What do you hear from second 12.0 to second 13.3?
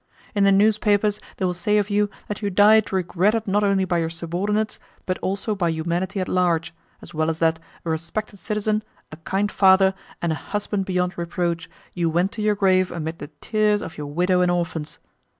went to your grave amid the